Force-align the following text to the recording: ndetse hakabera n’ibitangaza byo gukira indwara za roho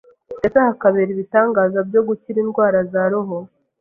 ndetse 0.39 0.57
hakabera 0.67 1.07
n’ibitangaza 1.07 1.79
byo 1.89 2.01
gukira 2.07 2.37
indwara 2.43 2.77
za 2.91 3.03
roho 3.11 3.37